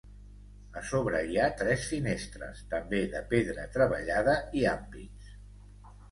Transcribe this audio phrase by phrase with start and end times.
[0.79, 5.29] A sobre hi ha tres finestres, també de pedra treballada i ampits.